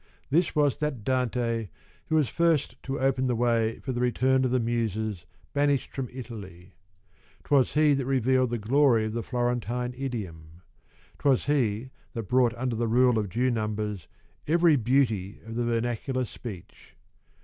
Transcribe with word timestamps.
This 0.31 0.55
was 0.55 0.77
that 0.77 1.03
Dante 1.03 1.69
who 2.07 2.15
was 2.15 2.27
first 2.27 2.81
to 2.81 2.99
open 2.99 3.27
the 3.27 3.35
way 3.35 3.77
for 3.81 3.91
the 3.91 4.01
return 4.01 4.43
of 4.43 4.49
the 4.49 4.59
Muses, 4.59 5.27
banished 5.53 5.91
from 5.91 6.09
Italy. 6.11 6.73
*Twas 7.43 7.73
he 7.75 7.93
that 7.93 8.07
revealed 8.07 8.49
the 8.49 8.57
glory 8.57 9.05
of 9.05 9.13
the 9.13 9.21
Florentine 9.21 9.93
idiom. 9.95 10.63
'Twas 11.19 11.45
he 11.45 11.91
that 12.13 12.23
brought 12.23 12.55
under 12.55 12.75
the 12.75 12.87
rule 12.87 13.19
of 13.19 13.29
due 13.29 13.51
numbers 13.51 14.07
every 14.47 14.75
beauty 14.75 15.39
of 15.45 15.53
the 15.53 15.65
vernacular 15.65 16.25
speech. 16.25 16.95